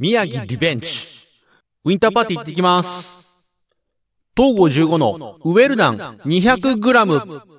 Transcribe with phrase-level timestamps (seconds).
[0.00, 0.88] 宮城リベンジ。
[1.84, 3.42] ウィンターパーティー行ってきます。
[4.36, 7.57] 東郷15のウェルダン 200g。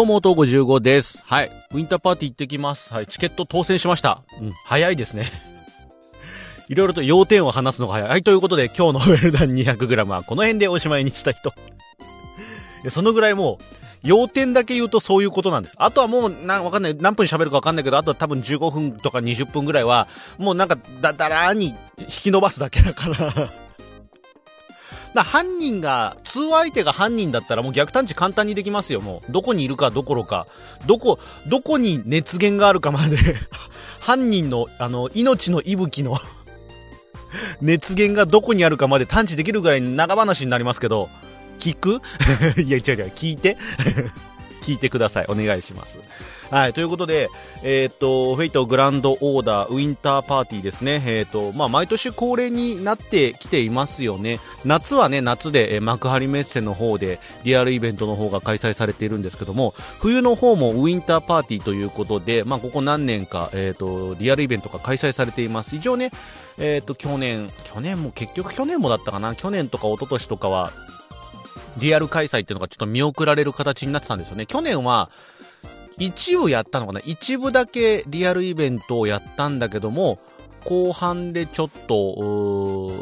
[0.00, 1.22] どうも、東郷15です。
[1.26, 1.50] はい。
[1.72, 2.90] ウィンターパーティー行ってきます。
[2.94, 3.06] はい。
[3.06, 4.22] チケット当選しました。
[4.40, 4.52] うん。
[4.64, 5.30] 早いですね。
[6.70, 8.08] いろいろと要点を話すのが早い。
[8.08, 8.22] はい。
[8.22, 11.52] ということで、今日の ウェルダン 200g はこの辺でおしまいにした人。
[12.82, 13.64] でそのぐらいもう、
[14.02, 15.74] 要点だけ言うとそういうことなんです。
[15.76, 16.96] あとはもう、な、わかんない。
[16.98, 20.08] 何分喋るかわかんないけど、あとは多分15分とか20分ぐらいは、
[20.38, 23.50] もうなんか、だ、だらーに引き伸ばすだけだから。
[25.14, 29.32] だ犯人が、通話相手が犯人だったらもう逆探知簡単にできますよ、もう。
[29.32, 30.46] どこにいるかどころか。
[30.86, 33.16] どこ、どこに熱源があるかまで。
[34.00, 36.16] 犯人の、あの、命の息吹の
[37.60, 41.08] 熱源がどこにあるかまで探知できるぐらい長話になりますけど、
[41.58, 42.00] 聞く？
[42.62, 43.56] いや、違う違う、聞いて？
[44.62, 45.26] 聞いてください。
[45.28, 45.98] お願いします。
[46.50, 46.72] はい。
[46.72, 47.30] ということで、
[47.62, 51.00] えーっと、フェイトグランドオーダーウィンターパーティーですね。
[51.06, 54.40] えーっと、まあ、毎年恒例になってきていますよね。
[54.64, 65.76] 夏はね、夏で、え幕張メッセの方でリアルイベントの方が開催されているんですけども、冬の方もウィンターパーティーということで、まあ、ここ何年か、えーっと、リアルイベントが開催されています。
[65.76, 66.10] 一応ね、
[66.58, 69.36] えっと、去年、去年も結局去年もだったかな。
[69.36, 70.72] 去年とか一昨年とかは、
[71.76, 74.46] リアル開催っていうのがちょっと見送られる形になってたんですよね。
[74.46, 75.10] 去年は、
[76.00, 77.00] 一部やったのかな？
[77.04, 80.18] 一部だけリアルイベントをやったんだけども、
[80.64, 82.92] 後半でちょっと、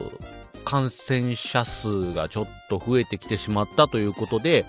[0.64, 4.66] 感染者数がちょっと増えてきてしまったということで、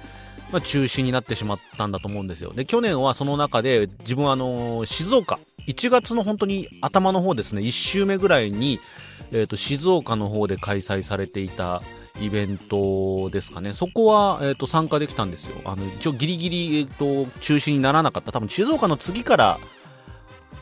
[0.51, 2.53] まあ、中止になってしまったんだと思うんですよ。
[2.53, 8.79] で、去年はその中で、自分はあのー静岡、1月の本当に頭の方ですね、1週目ぐらいに、
[9.31, 11.81] えっ、と、静岡の方で開催されていた、
[12.21, 13.73] イベントですかね。
[13.73, 15.55] そこは、えっ、と、参加できたんですよ。
[15.65, 18.31] あの、一応ギリギリ、えっ、と、中止にならなかった。
[18.31, 19.59] 多分静岡の次から、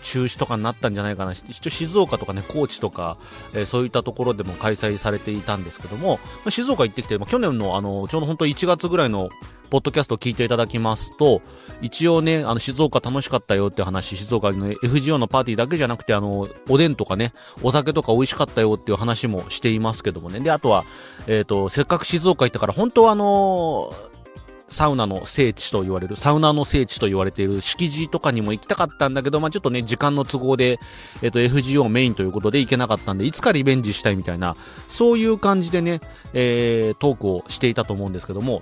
[0.01, 1.33] 中止とかになったんじゃないかな。
[1.33, 3.17] 一応静岡とかね、高知とか、
[3.53, 9.29] えーそういったところでも開催されていたんですけども、ま静岡行ってきて、まあ、去年のあの、ちょうど本当1月ぐらいの、
[9.69, 11.41] ポッドキャストを聞いていただきますと、
[11.81, 20.39] 一応ね、あの、静岡楽しかったよって話、静岡の FGO のパーティーだけじゃなくて、あの、おでんとかね、お酒とか美味しかったよっていう話もしていますけどもね。
[20.39, 20.85] で、あとは、
[21.27, 23.93] えっ、と、せっかく静岡行ったから、本当はあの
[24.69, 30.79] サウナの聖地と言われる、サウナの聖地と言われている敷地とかにも行きたかったんだけど、まあちょっとね、時間の都合で、
[31.21, 34.55] えっ、と、FGO メインということで行けなかったんで、いつかリベンジしたいみたいな、
[34.87, 36.01] そういう感じでね、
[36.33, 38.61] えー、トークをしていたと思うんですけども、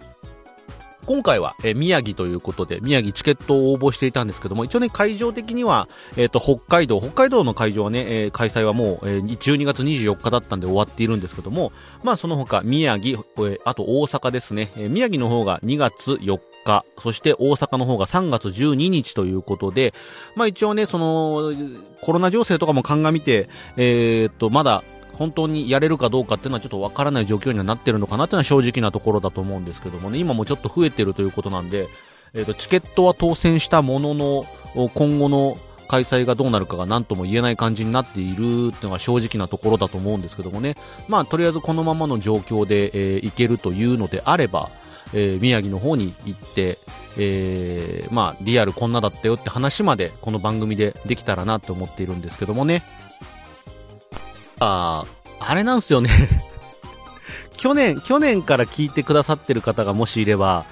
[1.05, 11.71] 今回は、えー宮城ということで、宮城チケットを応募していたんですけども、一応ね、会場的には、えっ、と、北海道、北海道の会場はね、えー開催はもう、えー12月24日だったんで終わっているんですけども、
[12.03, 19.93] まあ、その他、宮城、えーあと大阪ですね、えー宮城の方が2月4日、そして大阪の方が3月12日ということで、
[20.35, 21.53] まあ一応ね、その、
[22.01, 24.83] コロナ情勢とかも鑑みて、えーっと、まだ、
[25.15, 31.87] 本当にやれるかどうかっていうのはちょっとわからない状況にはなってるのかなっていうのは正直なところだと思うんですけどもね、今もちょっと増えてるということなんで、
[32.33, 34.45] えーと、チケットは当選したものの、
[34.93, 40.75] 今後の開催がどうなるかが何とも言えない感じになっているっていうのが正直なところだと思うんですけどもね、
[41.07, 44.69] まあとりあえずこのままの状況で、えーいけるというのであれば、
[45.13, 46.77] えー宮城の方に行って、
[47.17, 52.83] えーまあ、リアルこんなだったよって話までこの番組でできたらなって思っているんですけどもね。
[54.59, 56.09] あー、あれなんですよね。
[57.57, 60.65] 去年、去年から聞いてくださってる方がもしいれば、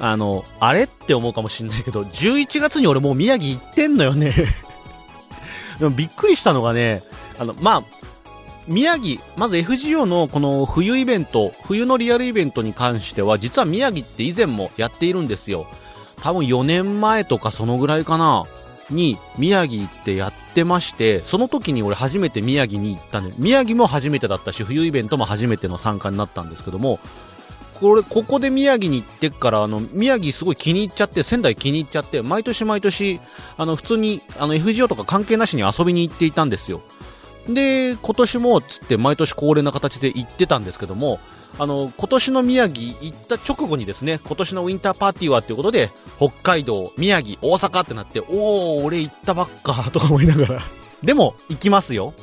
[0.00, 4.34] あの、あれって思うかもしんないけど、11月に俺もう宮城行ってんのよね。
[5.78, 7.02] でもびっくりしたのがね、
[7.38, 7.82] あの、まあ、
[8.66, 15.66] 宮城、まず FGO のこの冬イベント、冬のリアルイベントに関しては、実は宮城って以前もやっているんですよ。
[16.20, 18.46] 多分4年前とかそのぐらいかな、
[18.90, 23.32] に宮城行ってやってまして、その時に俺初めて宮城に行ったね。
[23.38, 27.00] 宮城も初めてだったし、冬イベントも初めての参加になったんですけども、
[27.80, 33.20] これ、ここで宮城に行ってから、あの、宮城すごい気に入っちゃって、仙台気に入っちゃって、毎年毎年、
[33.58, 36.80] あの、普通に、あの、FGO とか関係なしに遊びに行っていたんですよ。
[37.48, 41.20] で、今年も、つって毎年恒例な形で行ってたんですけども、
[41.58, 50.62] あの、今年の宮城行った直後にですね、今年のウィンターパーティーはっていうことで、北海道、宮城、大阪ってなって、おー、俺行ったばっか、とか思いながら。
[51.02, 52.14] でも、行きますよ。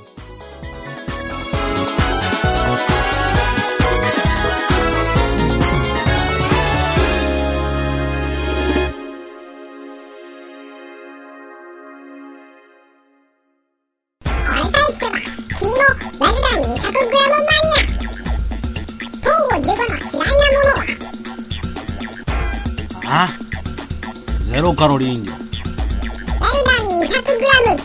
[24.73, 25.45] ロカロリー飲料ウェル
[26.65, 27.83] ダン 200g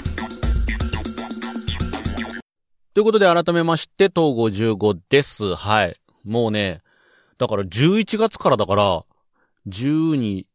[2.94, 5.55] ということで改めまして、東郷15です。
[5.55, 6.00] はい。
[6.25, 6.81] もうね、
[7.37, 9.05] だから11月からだから、
[9.69, 10.46] 12、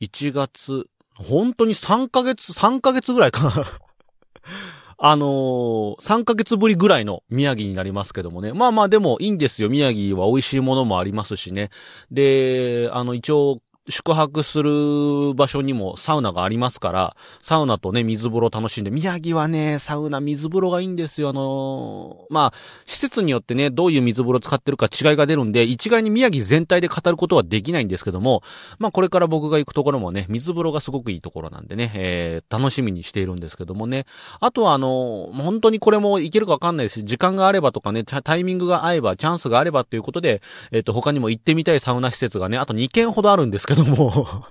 [0.00, 3.66] 1月、本当に3ヶ月、3ヶ月ぐらいかな。
[5.00, 8.52] あのー、3ヶ月ぶりぐらいの宮城になりますけどもね。
[8.52, 9.68] まあまあでもいいんですよ。
[9.68, 11.70] 宮城は美味しいものもありますしね。
[12.12, 13.58] で、あの一応、
[13.88, 21.30] 宿泊する場所にもサウナがありますから、サウナとね、水風呂楽しんで、宮城はね、サウナ、水風呂がいいんですよ。
[21.30, 22.52] あのーまあ、
[22.86, 28.42] 施設によってね、どういう水風呂使ってるか違いが出るんで、一概に宮城全体で語ることはできないんですけども、
[28.78, 34.04] まあ、これから僕が行くところもね、水風呂がすごくいいところなんでね、えー、楽しみにしているんですけどもね。
[34.40, 40.42] あとはあのー本当にこれもいけるかわかんないし、時間があればとかね、タイミングが合えば、チャンスがあればということで、
[40.72, 44.46] えっ、と、他にも行ってみたいサウナ施設がね、あと2軒ほどあるんですけども、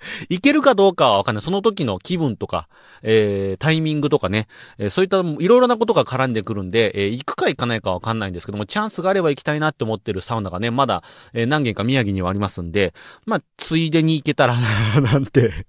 [0.30, 1.42] 行けるかどうかはわかんない。
[1.42, 2.68] その時の気分とか、
[3.02, 4.48] えー、タイミングとかね、
[4.78, 11.02] えーそういったいろいろなことが絡んでくるんで、えー行くか行かないかわかんないんですけども、チャンスがあれば行きたいなって思ってるサウナがね、まだ、
[11.34, 12.94] えー何軒か宮城にはありますんで、
[13.26, 15.66] まあ、ついでに行けたらな、 なんて、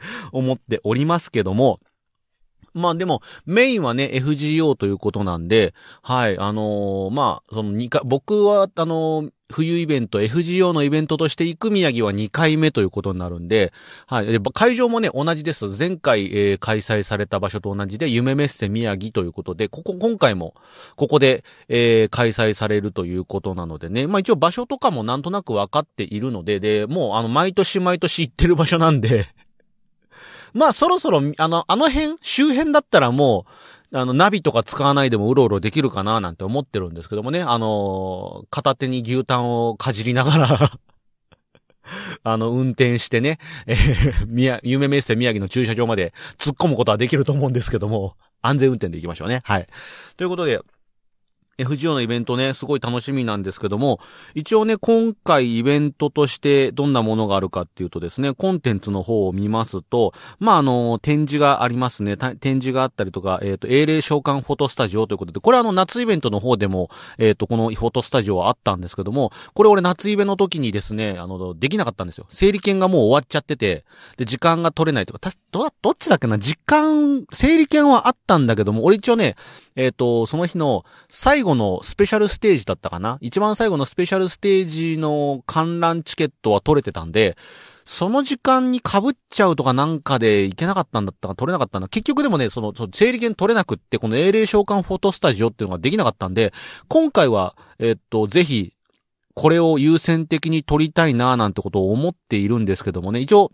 [0.32, 1.80] 思っておりますけども、
[2.74, 5.72] まあでも、メインはね、FGO ということなんで、
[6.02, 13.72] はい、あのーまあ、その二回、僕は、あのー冬イベント、FGO のイベントとして行く宮城は2回目ということになるんで、
[14.06, 14.40] はい。
[14.52, 15.66] 会場もね、同じです。
[15.78, 20.54] 前回、えー開催された場所と同じで、夢メッセ宮城ということで、ここ、今回も、
[20.96, 24.06] ここで、えー開催されるということなのでね。
[24.06, 29.28] まあ一応場所とかもなんとなく分かっているので、で、もうあの、毎年毎年行ってる場所なんで、
[30.54, 33.50] まあそろそろ、あの、あの辺、周辺だったらもう、
[33.92, 37.42] あの、ナビとか使わないでもうろうろできるかななんて思ってるんですけどもね。
[37.42, 40.78] あのー片手に牛タンをかじりながら、
[42.22, 49.42] あの、運転してね、えー、宮、夢メッセ宮城の駐車場まで突っ込むことはできると思うんですけども、安全運転で行きましょうね。
[49.44, 49.66] はい。
[50.16, 50.60] ということで、
[51.58, 54.00] FGO のイベントね、すごい楽しみなんですけども、
[54.34, 62.16] 一応ね、今回イベントとしてどんなものがあるかっていうとですね、コンテンツの方を見ますと、まあ、あの、展示がありますね。
[62.16, 72.26] 展示があったりとか、えっ、と、英霊召喚フォトスタジオということで、これはあの、夏イベントの方でも、えっ、と、このフォトスタジオはあったんですけども、これ俺夏イベの時にですね、あの、できなかったんですよ。
[72.28, 73.84] 整理券がもう終わっちゃってて、
[74.18, 79.36] で、時間が取れないとか、たど、どっちだっけな時間、整理券はあったんだけども、俺一応ね、
[79.74, 83.16] えっ、と、その日の最後後のスペシャルステージだったかな？
[83.22, 87.38] 一番最後のスペシャルステージの観覧チケットは取れてたんで、
[87.86, 91.88] その時間に被っちゃうとかなんかで行けなかったんだったか取れなかったんだ。
[91.88, 96.52] 結局でもね、その、その整理券取れなくって、この英霊召喚フォトスタジオっていうのができなかったんで、
[96.88, 98.74] 今回は、えっと、ぜひ、
[99.34, 103.52] これを優先的に取りたいなぁなんてことを思っているんですけどもね、一応、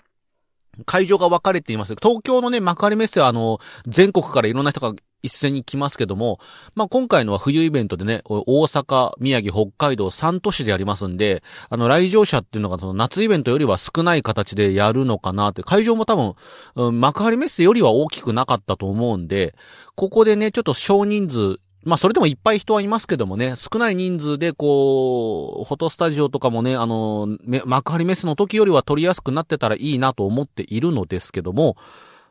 [0.86, 1.94] 会場が分かれています。
[1.96, 6.38] 東京のね、幕張メッセはあの、全国からいろんな人が一斉に来ますけども、
[6.74, 16.34] まあ、今回のは冬イベントでね、大阪、宮城、北海道3都市でやりますんで、あの、来場者っていうのがその夏イベントよりは少ない形でやるのかなって、会場も多分、
[16.74, 19.55] うん幕張メッセよりは大きくなかったと思うんで、
[19.94, 27.29] ここでね、ちょっと少人数、まあ、それでもいっぱい人はいますけどもね、少ない人数でこう、フォトスタジオとかもね、あの、
[27.64, 31.76] 幕張メッセの時よりは撮りやすくなってたらいいなと思っているのですけども、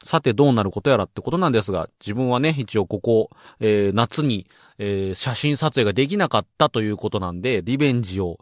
[0.03, 3.29] さてどうなることやらってことなんですが、自分はね、一応ここ、
[3.59, 8.39] えー夏に、えー写真撮影ができなかったということなんで、リベンジを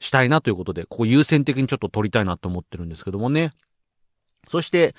[0.00, 3.52] したいなということで、ここ優先的にちょっと撮りたいなと思ってるんですけどもね。
[4.48, 4.94] そして、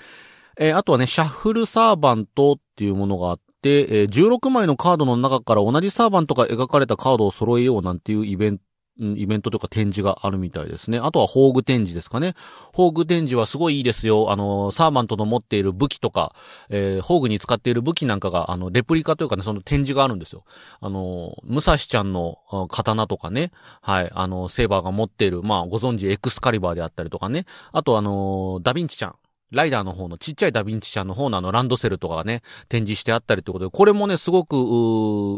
[0.58, 8.64] えーあとはね、シャッフルサーバントっていうものがあって、えー16枚のカードの中から同じサーバントが描かれたカードを揃えようなんていうイベント、
[9.02, 11.00] うんイベントとか展示があるみたいですね。
[11.00, 12.36] あとは宝具展示ですかね。
[12.72, 14.32] 宝具展示はすごいいいですよ。
[14.32, 16.36] あの、サーバントの持っている武器とか、
[16.70, 20.44] えー宝具に使っている武器なんかが、あの、レプリカというかね、その展示があるんですよ。
[20.80, 22.38] あの、武蔵ちゃんの
[22.70, 27.46] 刀とかね、はい、あの、セーバーが持っている、まあ、ご存知エクスカリバーであったりとかね。
[27.72, 29.16] あとあの、ダヴィンチちゃん。
[29.52, 34.56] ライダーの方のちっちゃいダヴィンチちゃんの方のあのランドセルとかがね、展示してあったりということで、これもね、すごく、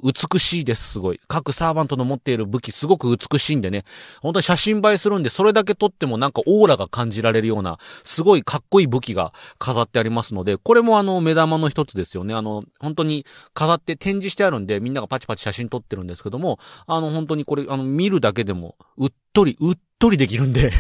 [0.04, 1.20] 美しいです、すごい。
[1.28, 3.86] 各サーバントの持っている武器、すごく美しいんでね、
[4.22, 12.34] 本当に写真映えするんで、それだけ撮ってもなんかオーラが感じられるような、すごいかっこいい武器が飾ってありますので、これもあの、目玉の一つですよね。
[12.34, 20.72] あの、本当に飾って展示してあるんで、みんながパチパチ写真撮ってるんですけども、あの、本当にこれ、あの、見るだけでも、うっとり、うっとりできるんで、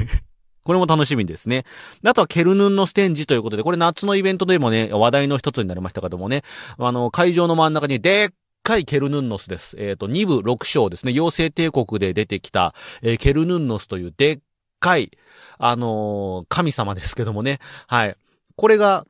[0.63, 1.65] これも楽しみですね。
[2.05, 6.43] あとはケルヌンのステンジということで、これ夏のイベントでもね、話題の一つになりましたけどもね、
[6.77, 8.29] あの、会場の真ん中にでっ
[8.63, 9.75] かいケルヌンノスです。
[9.77, 11.11] えっ、と、2部6章ですね。
[11.11, 14.39] 妖精帝国で出てきた、えーケルヌンノスというでっ
[14.79, 15.11] かい、
[15.57, 17.59] あのー神様ですけどもね。
[17.87, 18.15] はい。
[18.55, 19.05] これが、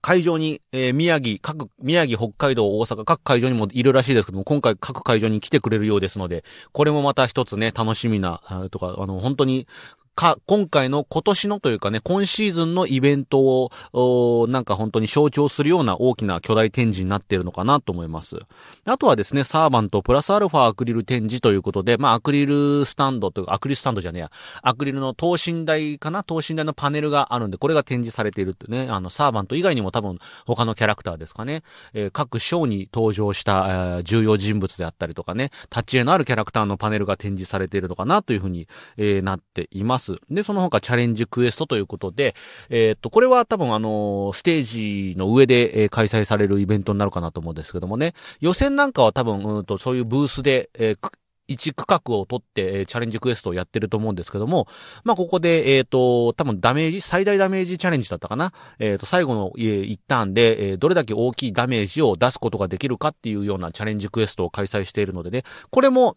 [0.00, 8.40] 会場に、えー宮城、各、宮城、北海道、大阪、各会場にもいるらしいですけども、今回各会場に来てくれるようですので、これもまた一つね、楽しみな、
[8.70, 9.66] とか、あの、本当に、
[10.14, 18.38] か、今回の今年のというかね、今シーズンのイベントを、なんか本当に象徴するような大きな巨大展示になっているのかなと思います。
[18.84, 24.30] あとはですね、サーバントプラスアルファアクリル展示ということで、まあアクリルスタンドというか、アクリルスタンドじゃねえや、
[24.62, 26.22] アクリルの等身大かな？
[26.22, 40.03] 等身大のパネルがあるんで、これが展示されているってね、あの、サーバント以外にも多分他のキャラクターですかね、えー各章に登場した、えー重要人物であったりとかね、立ち絵のあるキャラクターのパネルが展示されているのかなというふうに、えーなっています。
[40.30, 42.34] で、その他チャレンジクエストということで、
[42.68, 51.10] えーっと、これは多分あのステージの上で、え開催されるイベントになるかなと思うんですけどもね、予選なんかは多分、うんと、そういうブースで、えー
[51.46, 54.66] 一区画を取って、えチャレンジクエストをやってると思うんですけども、
[55.04, 58.54] まあ、ここで、えっ、と、多分ダメージ、最大ダメージチャレンジだったかな？
[58.78, 66.16] えっ、と、最後の、えー一旦で、えーどれだけ大きいダメージを出すことができるかっていうようなチャレンジクエストを開催しているのでね、これも、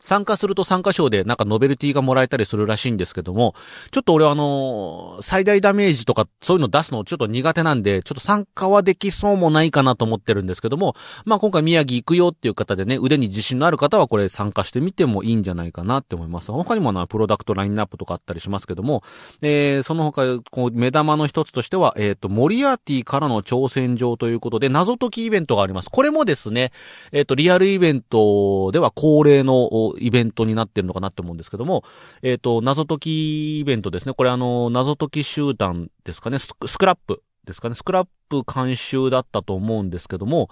[0.00, 3.54] 参加すると参加賞でなんかノベルティがもらえたりするらしいんですけども、
[3.90, 16.52] ちょっと俺はあのー最大ダメージとかそういうの出すのちょっと苦手なんで、ちょっと参加はできそうもないかなと思ってるんですけども、まあ今回宮城行くよっていう方でね、腕に自信のある方はこれ参加してみてもいいんじゃないかなって思います。
[16.52, 19.02] 他にもな、プロダクトラインナップとかあったりしますけども、
[19.42, 25.90] えー、その他、こう、目玉の一つとしては、えっ、と、モリアーティからの挑戦状ということで、謎解きイベントがあります。
[25.90, 26.72] これもですね、
[27.12, 31.84] えっ、と、リアルイベントでは恒例のイベントになってるのかなって思うんですけども、
[32.22, 34.14] えっ、と、謎解きイベントですね。
[34.14, 40.50] これあの、謎解き集団ですかね、スクラップですかね、スクラップ監修だったと思うんですけども、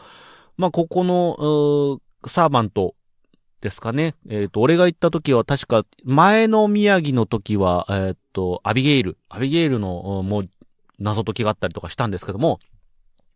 [0.56, 2.94] まあ、ここの、サーバント
[3.60, 4.14] ですかね。
[4.28, 10.48] えっ、と、俺が行った時は確か、前の宮城の時は、えっ、と、アビゲイル、アビゲイルの、もう、
[10.98, 12.58] 謎解きがあったりとかしたんですけども、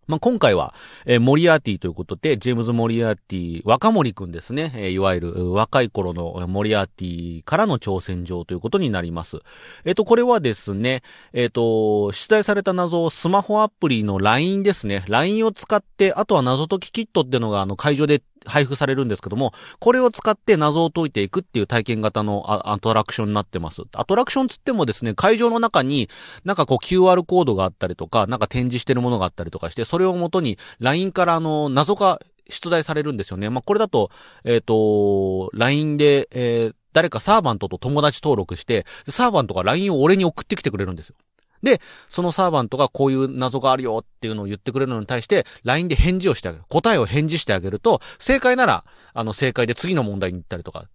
[0.08, 0.74] まあ、今回は、
[1.06, 4.72] えーモリアーティということで、ジェームズ・モリアーティ、若森くんですね。
[4.74, 9.38] えーいわゆる、若い頃のモリアーティからの挑戦状ということになります。
[9.84, 15.04] えっ、と、これはですね、えっ、と、出題された謎をスマホアプリの LINE ですね。
[15.08, 23.82] LINE を使って、あとは謎解きキットっていうのが、あの、会場で配布されるんですけども、これを使って謎を解いていくっていう体験型のアトラクションになってます。
[23.92, 26.08] アトラクションつってもですね、会場の中に、
[26.44, 33.48] なんかこう QR コードがあったりとか、なんか展示してるものがあったりとかして、それをもとに LINE からあの、謎が出題されるんですよね。
[33.50, 34.10] まあ、これだと、
[34.44, 41.16] えっ、と、LINE で、えー誰かサーバントと友達登録して、サーバントが LINE を俺に送ってきてくれるんですよ。
[41.62, 46.64] で、そのサーバントがこういう謎があるよっていうのを言ってくれるのに対して、LINE で返事をしてあげる。
[46.68, 50.86] 答えを返事してあげると、正解なら、あの、正解で次の問題に行ったりとか、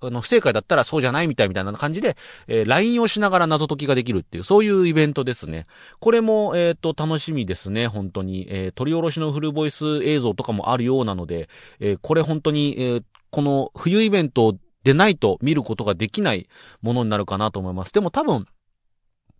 [0.00, 5.66] あの、不正解だったらそうじゃないみたいみたいな感じで、えー LINE をしながら謎解きができるっていう、そういうイベントですね。
[6.00, 8.46] これも、えっ、と、楽しみですね、本当に。
[8.48, 11.48] えー取り下ろしのフルボイス映像とかもあるようなので、
[11.80, 16.48] えーこれ本当に、えーこの冬イベントでないと見ることができない
[16.82, 17.92] ものになるかなと思います。
[17.92, 18.46] でも多分、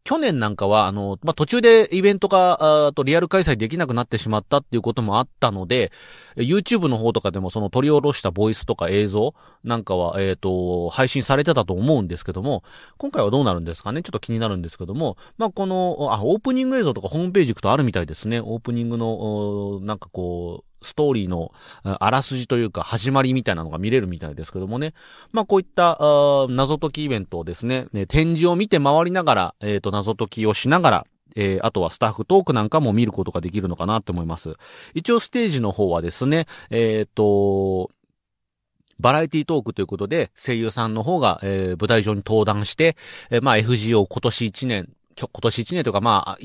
[0.05, 5.93] 去年なんかは、あの、まあ、途中でイベントが、あとリアル開催できなくなってしまったっていうこともあったので、
[6.35, 12.65] YouTube の方とかでもその取り下ろしたボイスとか映像なんかは、えっ、と、配信されてたと思うんですけども、
[12.99, 14.03] 今回はどうなるんですかね？
[14.03, 18.41] ちょっと気になるんですけども、まあ、この、あ、オープニング映像とかホームページ行くとあるみたいですね。
[18.41, 21.53] オープニングの、なんかこう、ストーリーの
[21.85, 24.95] あらすじというか始まりみたいなのが見れるみたいですけどもね。
[25.33, 25.99] まあこういった
[26.49, 34.57] 謎解きイベントをですね、ね展示を見て回りながら、えっ、と謎解きをしながら、えーあとはスタッフトークなんかも見ることができるのかなと思います。
[34.95, 37.91] 一応ステージの方はですね、えっ、と、
[38.99, 42.97] バラエティトークということで、声優さんの方が、えー舞台上に登壇して、
[43.31, 46.39] えーまあ FGO 今年1年、今年1年というかまあ、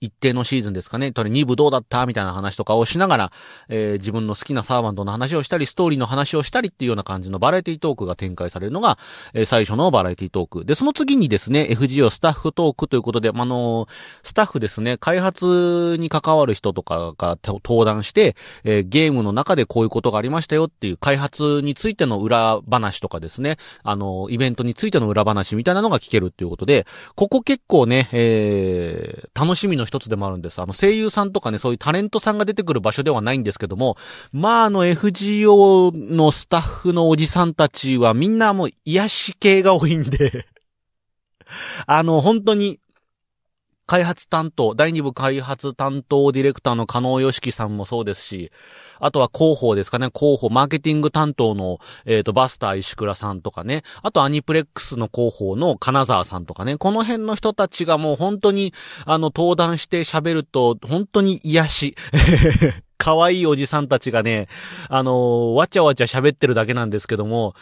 [0.00, 1.12] 一定のシーズンですかね。
[1.12, 2.06] とり2部どうだった？
[2.06, 3.32] みたいな話とかをしながら、
[3.68, 8.98] えー自分の好きなサーバントの話をしたり、ストーリーの話をしたりっていうような感じのバラエティトークが展開されるのが、
[9.32, 10.64] えー最初のバラエティトーク。
[10.64, 13.88] で、その次にですね、FGO スタッフトークということで、あのー
[14.22, 30.60] スタッフですね、開発に関わる人とかが登壇して、えーゲームの中でこういうことがありましたよっていう開発についての裏話とかですね、あのーイベントについての裏話みたいなのが聞けるっていうことで、ここ結構ね、えー楽しみの一つでもあるんです。
[30.60, 33.96] あの、声優さんとかね、そういうタレントさんが出てくる場所ではないんですけども、
[34.32, 40.46] まあ、あの、FGO のスタッフのおじさんたちはみんなもう癒し系が多いんで、
[41.86, 42.80] あの、本当に、
[43.86, 48.50] 開発担当、第2部開発担当ディレクターの加納義樹さんもそうですし、
[48.98, 58.74] あとは広報ですかね、広報、マーケティング担当の、えっ、と、バスター石倉さんとかね、あとアニプレックスの広報の金沢さんとかね、この辺の人たちがもう本当に、
[59.04, 61.96] あの、登壇して喋ると、本当に癒し。
[62.98, 64.48] 可愛いおじさんたちがね、
[64.88, 67.54] あのーわちゃわちゃ喋ってるだけなんですけども、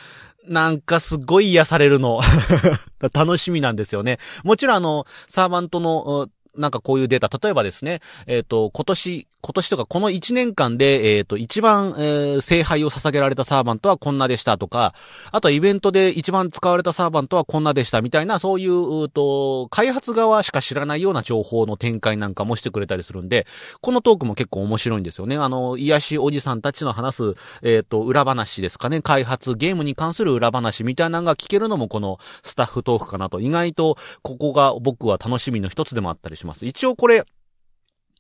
[0.49, 2.21] なんかすごい癒されるの。
[3.13, 4.19] 楽しみなんですよね。
[4.43, 14.95] もちろんあの、サーバントの、なんかこういうデータ、例えばですね、えっ、と、今年、今年とかこの1年間で、えっ、と、一番、えー聖杯を捧げられたサーバントはこんなでしたとか、
[15.33, 23.47] あとはイベントで一番使われたサーバントはこんなでしたみたいな、そういう、うと、開発側しか知らないような情報の展開なんかもしてくれたりするんで、
[23.81, 25.37] このトークも結構面白いんですよね。
[25.37, 29.01] あの、癒しおじさんたちの話す、えっ、と、裏話ですかね。
[29.01, 33.41] 開発、ゲームに関する裏話みたいなのが聞けるのもこのスタッフトークかなと。
[33.41, 36.44] 意外と、ここが僕は楽しみの一つでもあったりします。
[36.45, 37.25] します一応これ、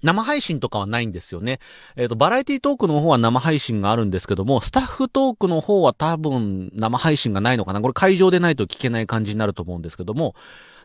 [0.03, 1.61] 生配信とかはないんですよね。
[1.97, 10.35] えっ、と、バラエティトークの方は生配信があるんですけども、スタッフトークの方は多分生配信がないのかなこれ会場でないと聞けない感じになると思うんですけども、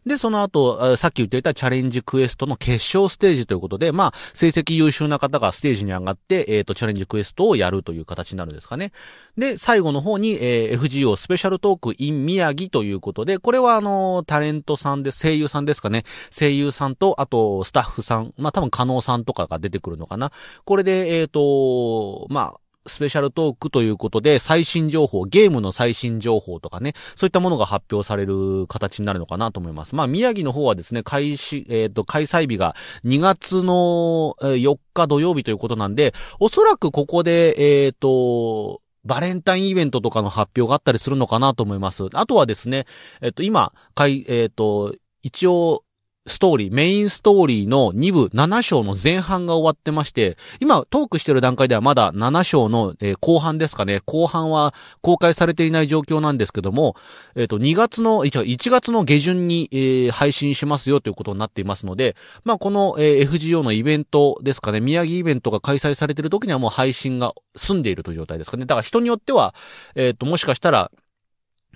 [0.05, 8.91] で、その後、さっき言っていたチャレンジクエストの決勝ステージということで、まあ、成績優秀な方がステージに上がって、えっ、と、チャレンジクエストをやるという形になるんですかね。
[9.37, 16.05] で、最後の方に、えー FGO スペシャルトーク in 宮城ということで、これはあの、タレントさんで、声優さんですかね。
[16.31, 20.31] 声優さんと、あと、スタッフさん、まあ多分、加納さんとかが出てくるのかな。
[20.65, 29.95] これで、えっ、と、まあ、スペシャルトークということで、最新情報、ゲームの最新情報とかね、そういったものが発表される形になるのかなと思います。
[29.95, 42.07] まあ、宮城の方はですね、開始、えっ、と、開催日が2月の4日土曜日ということなんで、おそらくここで、えっ、と、バレンタインイベントとかの発表があったりするのかなと思います。
[42.13, 42.85] あとはですね、
[43.21, 45.83] えっ、と、今、かい、えっ、と、一応、
[46.29, 54.01] ストーリー、メインストーリーの2部7章の前半が終わってまして、今トークしてる段階ではまだ7章の、えー後半ですかね。
[54.05, 56.95] 後半は公開されていない状況なんですけども、
[57.35, 68.65] えっ、と、2月の、一応1月の下旬に、えー配信しますよということになっていますので、まあ、この、え FGO のイベントですかね、宮城イベントが開催されてる時にはもう配信が済んでいるという状態ですかね。
[68.65, 69.55] だから人によっては、
[69.95, 70.91] えっ、と、もしかしたら、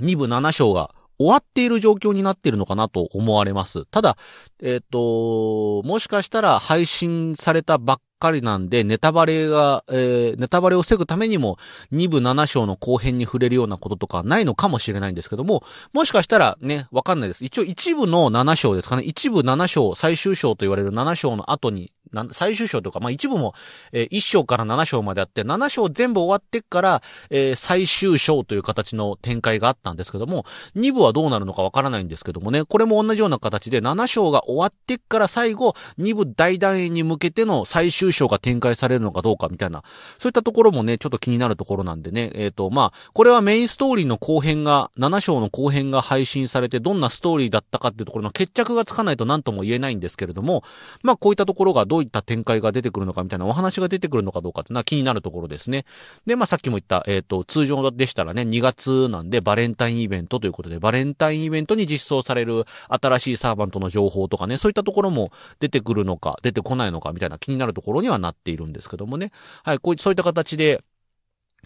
[0.01, 3.85] 2部7章が終わっている状況になっているのかなと思われます。
[3.85, 4.17] ただ、
[4.61, 11.57] えっ、と、もしかしたら配信されたばっかりなんで、ネタバレが、えーネタバレを防ぐためにも、
[11.91, 17.43] 2部7章の後編に触れるようなこととかないのかもしれないんですけども、もしかしたらね、わかんないです。
[17.43, 19.03] 一応一部の7章ですかね。
[19.03, 21.91] 一部7章、最終章と言われる7章の後に、
[22.31, 23.53] 最終章というか、まあ一部も、
[23.91, 39.83] えー1章から7章まであって、7章全部終わってから、えー最終章という形の展開があったんですけども、2部はどうなるのかわからないんですけどもね、これも同じような形で7章が終わってから最後、2部大団円に向けての最終章が展開されるのかどうかみたいな、
[40.19, 50.63] そういったところもね、ちょっと気になるところなんでね、えっ、と、まあ、これはメインストーリーの後編が、7章の後編が配信されて、どんなストーリーだったかっていうところの決着がつかないと何とも言えないんですけれども、
[51.01, 55.85] まあ、こういったところがどういった展開が出てくるのかみたいなお話が出てくるのかどうかっていうのは気になるところですね。
[56.25, 69.31] で、まあ、さっきも言った、えっ、と、通常でしたらね、2月なんでバレンタインイベントということで、バレンタインイベントに実装される新しいサーバントの情報とかね、そういったところも出てくるのか、出てこないのかみたいな気になるところにはなっているんですけどもね。
[69.63, 70.83] はい、こういそういった形で、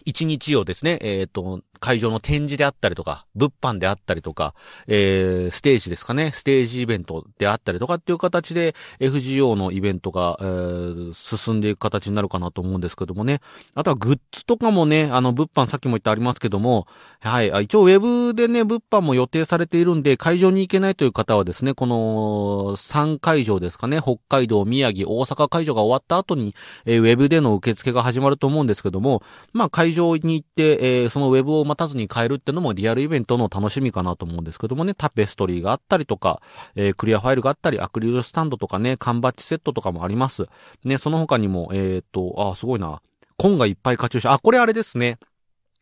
[0.06, 4.54] 一日をですね、えっ、と、会場の展示であったりとか、物販であったりとか、
[4.88, 13.42] えー、ステージですかね、ステージイベントであったりとかっていう形で、FGO のイベントが、えー進んでいく形になるかなと思うんですけどもね。
[13.76, 16.88] あとはグッズとかもね、あの、物販さっきも言ってありますけども、
[17.20, 29.22] はい、一応ウェブでね、物販も予定されているんで、会場に行けないという方はですね、この3会場ですかね、北海道、宮城、大阪会場が終わった後に、えーウェブでの受付が始まると思うんですけども、
[29.54, 36.42] まあ会場に行って、えーそのウェブを待たずに買えるってのもリアルイベントの楽しみかなと思うんですけどもね、タペストリーがあったりとか、
[36.76, 40.48] えークリアファイルがあったり、アクリルスタンドとかね、缶バッジセットとかもあります。
[40.84, 43.02] ね、その他にも、えーっと、あ、すごいな。
[43.38, 44.32] 本がいっぱいカチューシャ。
[44.32, 45.18] あ、これあれですね。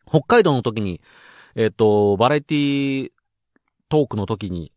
[0.06, 1.00] 北海道の時に、
[1.54, 3.12] えーっと、バラエティ
[3.88, 4.72] トークの時に、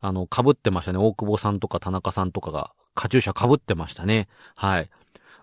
[0.00, 0.98] あの、被ってましたね。
[0.98, 4.28] 大久保さんとか田中さんとかが、カチューシャ被ってましたね。
[4.54, 4.90] はい。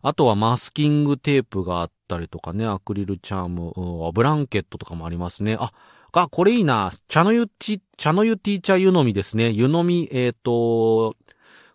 [0.01, 5.55] あとはマスキングテープがあったりとかね、アクリルチャーム、うんブランケットとかもありますね。
[5.59, 5.71] あ、
[6.11, 6.91] あ、これいいな。
[7.07, 9.51] 茶の湯ち、茶の湯ティーチャー湯飲みですね。
[9.51, 11.15] 湯飲み、えっ、と、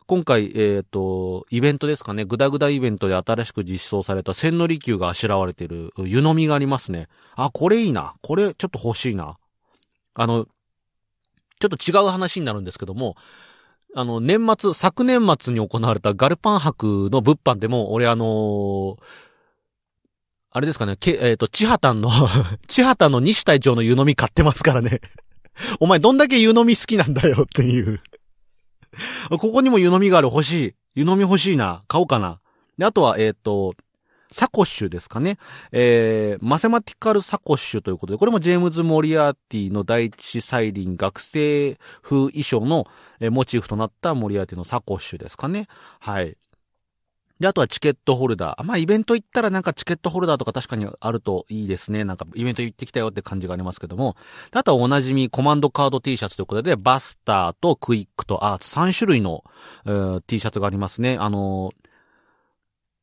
[0.06, 2.24] 今回、えっ、と、イベントですかね。
[2.24, 7.06] グダグダイベントで新しく実装された千利休があしらわれている湯飲みがありますね。
[7.36, 8.14] あ、これいいな。
[8.22, 9.38] これちょっと欲しいな。
[10.14, 10.46] あの、
[11.60, 13.16] ちょっと違う話になるんですけども、
[13.96, 18.96] あの、年末、昨年末に行われたガルパン博の物販でも、俺あのー
[20.56, 22.10] あれですかね、け、えっ、と、千畑の、
[22.68, 25.00] 千畑の西隊長の湯飲み買ってますからね。
[25.80, 28.00] お前どんだけ湯飲み好きなんだよっていう。
[29.36, 30.74] ここにも湯飲みがある欲しい。
[30.94, 31.82] 湯飲み欲しいな。
[31.88, 32.38] 買おうかな。
[32.78, 33.74] で、あとは、えっ、と、
[34.30, 35.38] サコッシュですかね。
[35.72, 42.86] えー、マセマティカルサコッシュということで、これもジェームズ・モリアーティの第一再臨学生風衣装の、
[43.18, 45.66] えーモチーフとなったモリアーティのサコッシュですかね。
[45.98, 46.36] はい。
[47.40, 48.62] で、あとはチケットホルダー。
[48.62, 52.04] まあ、イベント行ったらなんかチケットホルダーとか確かにあるといいですね。
[52.04, 54.16] なんかイベント行ってきたよって感じがありますけども。
[54.52, 59.42] であとはおなじみコマンドカード T シャツということで、バスターとクイックとアーツ3種類の、
[59.84, 61.16] えー T シャツがありますね。
[61.18, 61.88] あのー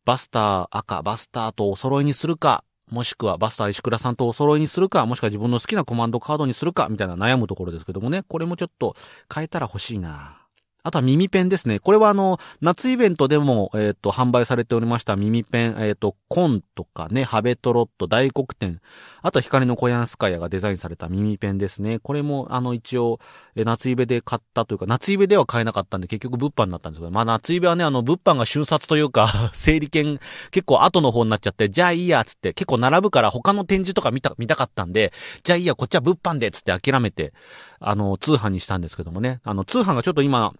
[0.04, 8.24] バスター赤、バスターとお揃いにするか、もしくはバスター石倉さんとお揃いにするか、もしくは自分の好きなコマンドカードにするか、みたいな悩むところですけどもね。
[8.28, 8.96] これもちょっと
[9.34, 10.41] 変えたら欲しいな。
[10.84, 11.80] あとは耳ペンですね。
[11.80, 18.80] これはあの、夏イベントでも、えっ、と、販売されておりました耳ペン、えっ、と、コンとかね、ハベトロット、大黒天、
[19.22, 22.00] あとは光のコヤンスカヤがデザインされた耳ペンですね。
[22.00, 23.20] これも、あの、一応、
[23.56, 35.13] えー夏イベで買ったというか、夏イベでは買えなかったんで、結局物販になったんですけど、まあ夏イベはね、あの、物販が瞬殺というか、 整理券、結構後の方になっちゃって、じゃあいいや、つって、結構並ぶから他の展示とか見た、見たかったんで、
[35.44, 37.34] じゃあいいや、こっちは物販で、つって諦めて、
[37.80, 39.39] あの、通販にしたんですけどもね。
[39.44, 40.54] あの、通販がちょっと今、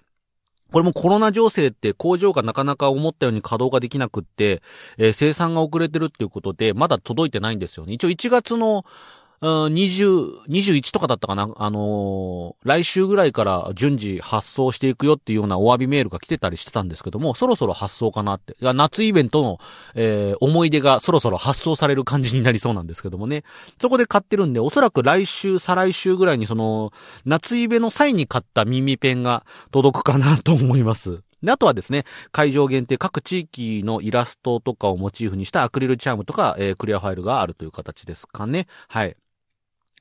[0.72, 4.62] これもコロナ情勢って工場がなかなか思ったように稼働ができなくって、
[4.98, 7.94] えー生産が遅れてるっていうことで、まだ届いてないんですよね。
[7.94, 8.86] 一応1月の、
[9.44, 11.50] うん20、21とかだったかな？
[11.56, 18.56] あのー来週ぐらいから順次発送していくよっていうようなお詫びメールが来てたりしてたんですけども、そろそろ発送かなって。
[18.62, 19.58] 夏イベントの、
[19.96, 23.44] えー思い出がそろそろ発送される感じになりそうなんですけどもね。
[23.82, 26.94] そこで買ってるんで、おそらく来週、再来週ぐらいにその、
[27.26, 31.22] 夏イベの際に買った耳ペンが届くかなと思います。
[31.42, 38.68] で、あとはですね、会場限定各地域のイラストとかをモチーフにしたアクリルチャームとか、えークリアファイルがあるという形ですかね。
[38.88, 39.16] はい。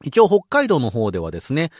[0.04, 1.70] 一応北海道の方ではですね、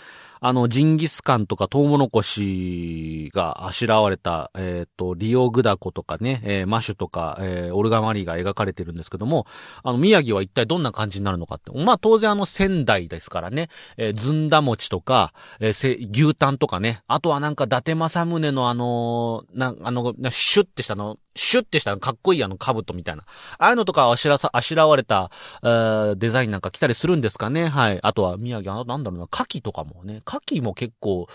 [0.42, 9.46] あの、ジンギスカンとかトウモロコシがあしらわれた、えっ、と、リオグダコとかね、えーマシュとか、えーオルガマリーが描かれてるんですけども、
[9.83, 11.70] あの、宮城は一体どんな感じになるのかって。
[11.72, 23.24] まあ、当然あの、仙台ですからね、えーずんだ餅とか、えー牛タンとかね、あとはなんか、伊達政宗のあのーな、あの、シュッてしたの、シュッてしたかっこいいあの、兜みたいな。
[23.59, 25.31] ああいうのとかあしらさ、あしらわれた、
[25.62, 27.68] えーデザインなんか来たりするんですかね。
[27.68, 27.98] はい。
[28.03, 31.27] あとは宮城、あなんだろうな、牡蠣とかもね、牡蠣も結構、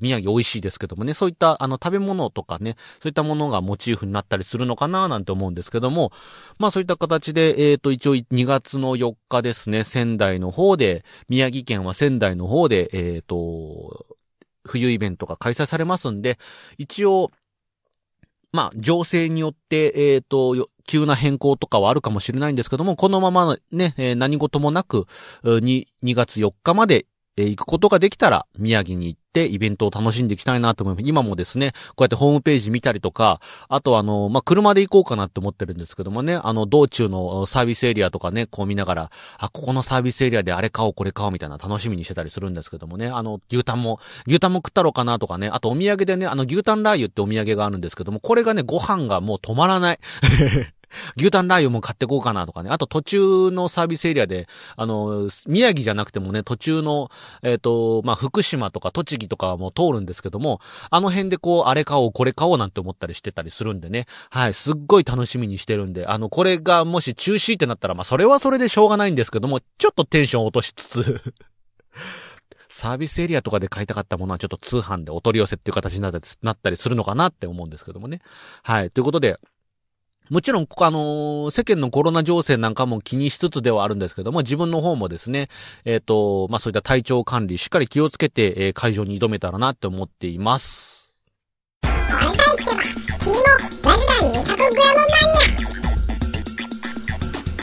[0.00, 6.12] 宮城美味しいですけどもね、そういった、あの、食べ物とかね、そういったものがモチーフになったりするのかななんて思うんですけども、
[6.58, 14.06] まあそういった形で、えっ、と、一応2月の4日ですね、仙台の方で、宮城県は仙台の方で、えっ、と、
[14.64, 16.38] 冬イベントが開催されますんで、
[16.78, 17.30] 一応、
[18.52, 25.06] まあ、情勢によって、えっ、と、急な変更とかはあるかもしれないんですけども、このままね、えー何事もなく、
[25.42, 31.08] うに2月4日まで、えー行くことができたら、宮城に行ってイベントを楽しんでいきたいなと思います。
[31.08, 33.40] 今もですね、こうやってホームページ見たりとか、
[33.70, 49.98] あとあの、まあ、車で行こうかなって思ってるんですけどもね、あの、道中のサービスエリアとかね、こう見ながら、あ、ここのサービスエリアであれ買おう、これ買おうみたいな楽しみにしてたりするんですけどもね、あの、牛タンも、牛タンも食ったろうかなとかね、あとお土産でね、あの、牛タンラー油ってお土産があるんですけども、これがね、ご飯がもう止まらない。
[51.16, 52.70] 牛タンラー油も買ってこうかなとかね。
[52.70, 57.10] あと途中のサービスエリアで、あの、宮城じゃなくてもね、途中の、
[57.42, 64.06] えっ、と、まあ、福島とか栃木とかも通るんですけども、あの辺でこう、あれ買おう、これ買おうなんて思ったりしてたりするんでね。
[64.30, 71.22] はい、すっごい楽しみにしてるんで、あの、これがもし中止ってなったら、まあ、それはそれでしょうがないんですけども、ちょっとテンション落としつつ、
[72.68, 78.22] サービスエリアとかで買いたかったものはちょっと通販でお取り寄せっていう形になったりするのかなって思うんですけどもね。
[78.62, 78.90] はい。
[78.90, 79.36] ということで、
[80.32, 85.50] もちろん、ここあのー世間のコロナ情勢なんかも気にしつつではあるんですけども、自分の方もですね、
[85.84, 91.12] えっ、と、まあ、そういった体調管理、しっかり気をつけて、えー会場に挑めたらなって思っています。
[91.82, 92.80] これさえ聞けば
[93.18, 93.42] 君も
[93.84, 94.56] ラルダン 200g
[94.96, 95.36] マニア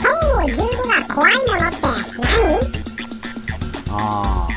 [0.06, 1.76] 本を15が怖いものって
[2.22, 2.38] 何
[3.90, 4.48] ああ。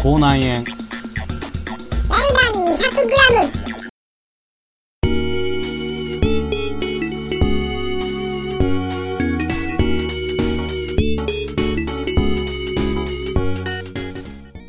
[0.00, 0.54] 口内炎。
[0.54, 3.57] ラルダン 200g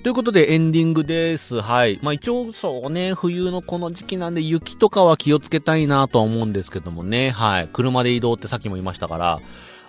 [0.10, 1.62] ということでエンディングです。
[1.62, 2.00] はい。
[2.02, 7.30] まあ、一応そうね、冬のこの時期なんで雪とかは気をつけたいなとは思うんですけどもね。
[7.30, 7.70] はい。
[7.72, 9.40] 車で移動ってさっきも言いましたから、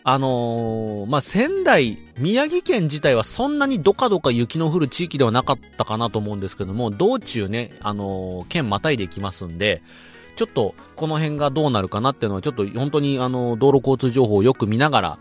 [0.05, 9.81] あのー、まあ、仙台、宮城県自体はそんなにどかどか雪の降る地域ではなかったかなと思うんですけども、道中ね、あのー、県またいでいきますんで、
[10.37, 15.19] ちょっとこの辺がどうなるかなっていうのはちょっと本当にあの、道路交通情報をよく見ながら、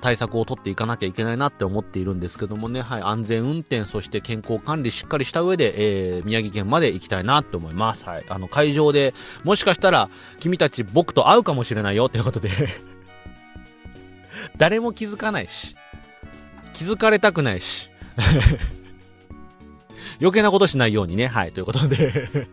[0.00, 8.04] 対策を取っていかなきゃいけないなって思っているんですけどもね、はい、安全運転、そして健康管理しっかりした上で、えー、宮城県まで行きたいなって思います。
[8.04, 10.08] はい、あの、会場で、もしかしたら、
[10.40, 12.50] 君たち僕と会うかもしれないよということで。
[14.56, 15.76] 誰も気づかないし、
[16.72, 17.90] 気づかれたくないし、
[20.20, 22.48] 余計なことしないようにね、はい、ということで。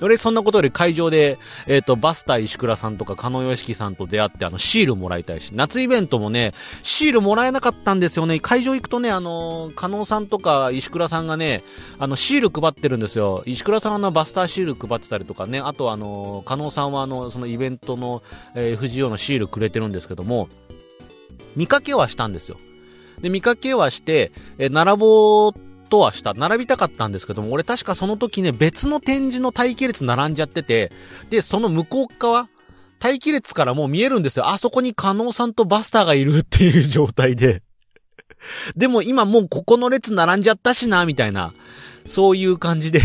[0.00, 8.38] 俺、そんなことより会場で、えっ、ー、と、バスター石倉さんとか、加納義樹さんと出会って、あの、シールもらいたいし、夏イベントもね、シールもらえなかったんですよね。
[8.40, 11.62] 会場行くとね、あの、加納さんとか石倉さんがね、
[11.98, 13.42] あの、シール配ってるんですよ。
[13.46, 18.22] 石倉さんはあの、バスターシール配ってたりとかね、あとあの、加納さんはあの、そのイベントの、
[18.54, 20.48] えー、藤尾のシールくれてるんですけども、
[21.54, 22.58] 見かけはしたんですよ。
[23.20, 26.34] で、見かけはして、えー、並ぼうとはした。
[26.34, 30.92] 並びたかったんですけども、俺確かその時ね、別の展示の待機列並んじゃってて、
[31.30, 32.48] で、その向こう側、
[33.02, 34.48] 待機列からもう見えるんですよ。
[34.48, 37.62] あそこに加納さんとバスターがいるっていう状態で。
[38.76, 41.52] でも今もうここの列並んじゃったしな、みたいな。
[42.06, 43.00] そういう感じで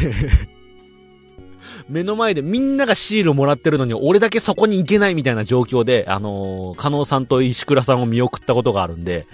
[1.89, 9.27] 目の前でみんながシールもらってるのに、俺だけそこに行けないみたいな状況で、あのー、加納さんと石倉さんを見送ったことがあるんで、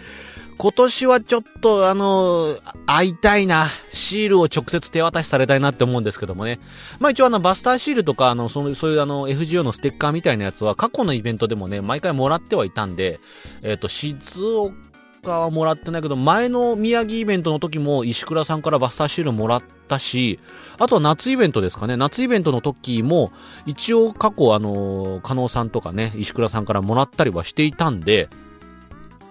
[0.57, 3.67] 今年はちょっと、あの、会いたいな。
[3.93, 6.59] シールを直接手渡しされたいなって思うんですけどもね。
[6.99, 13.19] まあ一応あの、バスターシールとか、あの、その、そういうあの、FGO のステッカーみたいなやつは、過去のイベントでもね、毎回もらってはいたんで、
[13.61, 14.17] えっ、ー、と、静
[14.49, 20.39] 岡はもらってないけど、前の宮城イベントの時も石倉さんからバスターシールもらったし、
[20.79, 21.97] あとは夏イベントですかね。
[21.97, 23.31] 夏イベントの時も、
[23.67, 28.29] 一応過去あの、加納さんとかね、石倉さんからもらったりはしていたんで、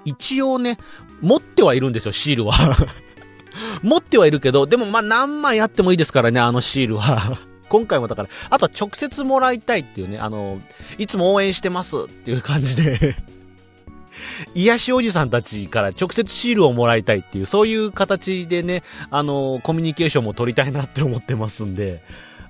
[0.07, 0.79] 一応ね、
[1.21, 2.55] 持ってはいるんですよ、シールは。
[3.83, 7.39] 持ってはいるけど、でもまあ何枚あってもいいですからね、あのシールは。
[7.69, 10.61] 今回もだから、あとは直接もらいたいっていうね、あの、
[10.99, 13.17] いつも応援してますっていう感じで。
[14.55, 22.03] 癒しおじさんたちから直接シールをもらいたいっていう、そういう形でね、あの、コミュニケーションも取りたいなって思ってますんで、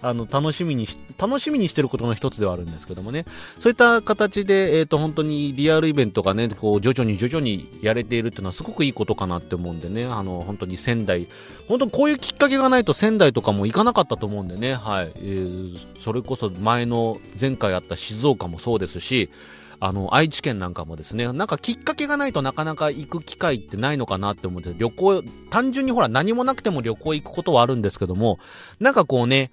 [0.09, 3.25] あの、楽しみにし、楽しみにしてることの一つではあるんですけどもね。
[3.59, 11.27] そういった形で、えっ、ー、と、本当にリアルイベントがね、こう、徐々に徐々にやれているっていうのはすごくいいことかなって思うんでね、あの、本当に仙台、
[11.69, 15.12] 本当にこういうきっかけがないと仙台とかも行かなかったと思うんでね、はい。
[15.16, 19.31] えー、それこそ前の、前回あった静岡もそうですし、
[19.79, 28.38] あの、愛知県なんかもですね、なんかきっかけがないとなかなか行く機会ってないのかなって思って、旅行、単純にほら何もなくても旅行行くことはあるんですけども、
[28.81, 29.51] なんかこうね、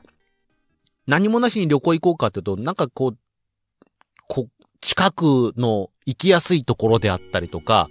[1.08, 3.18] 何もなしに旅行行こうかっていうと、なんかこう、
[4.28, 4.48] こ、
[4.82, 7.90] 近くの行きやすいところであったりとか、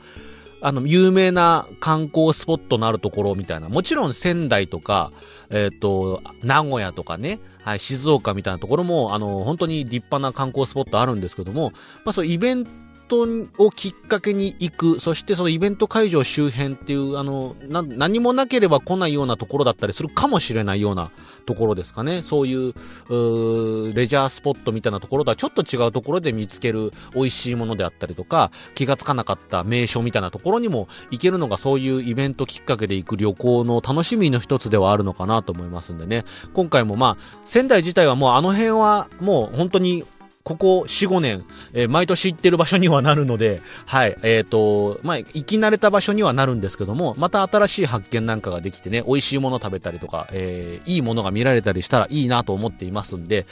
[0.64, 3.68] あの、有名な観光スポットのあるところみたいな。
[3.68, 5.12] もちろん仙台とか、
[5.50, 11.72] えっ、ー、と、名古屋とかね、はい、静岡みたいなところも、あの、本当に立派な観光スポットあるんですけども、
[12.04, 12.70] まあそう、イベント
[13.12, 21.10] トをきっかけに行く、そしてそのイベント会場周辺っていう、あの、何もなければ来ないようなところだったりするかもしれないような
[21.44, 22.22] ところですかね。
[22.22, 22.74] そういう、
[23.10, 36.24] うレジャースポットみたいなところとはちょっと違うところで見つける美味しいものであったりとか、気がつかなかった名所みたいなところにも行けるのがそういうイベントきっかけで行く旅行の楽しみの一つではあるのかなと思いますんでね。
[36.54, 40.04] 今回もまあ、仙台自体はもうあの辺はもう本当に
[40.44, 53.46] ここ4、5年、えー、毎年行ってる場所にはなるので、はい、えっ、ー、と、まあ、行き慣れた場所にはなるんですけども、また新しい発見なんかができてね、美味しいもの食べたりとか、えー、いいものが見られたりしたらいいなと思っていますんで、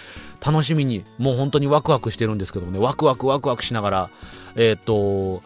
[0.44, 4.10] 楽しみに、もう本当にワクワクしてるんですけどもね、ワクワクワクワクしながら、
[4.56, 5.42] えっ、と、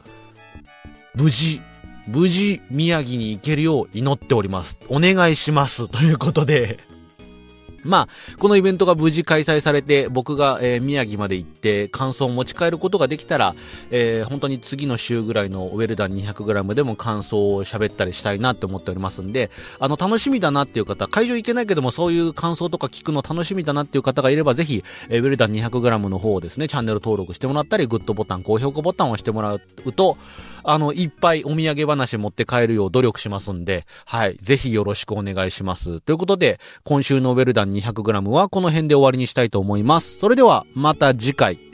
[1.14, 1.60] 無事、
[2.06, 4.78] 無事宮城に行けるよう祈っております。
[4.88, 5.88] お願いします。
[5.88, 6.78] ということで
[7.84, 13.54] まあ、このイベントが無事開催されて、僕が、えー、宮城まで行って感想を持ち帰ることができたら、
[13.90, 29.60] えー、本当に次の週ぐらいのウェルダン 200g でも感想を喋ったりしたいなって思っておりますんで、あの、楽しみだなっていう方、会場行けないけどもそういう感想とか聞くの楽しみだなっていう方がいれば、ぜひ、えー、ウェルダン 200g の方をですね、チャンネル登録してもらったり、グッドボタン、高評価ボタンを押してもらう
[29.94, 30.16] と、
[30.64, 36.00] あの、いっぱいお土産話持って帰るよう努力しますんで、はい、ぜひよろしくお願いします。
[36.00, 40.18] ということで、今週のウェルダン 200g はこの辺で終わりにしたいと思います。
[40.18, 41.73] それでは、また次回。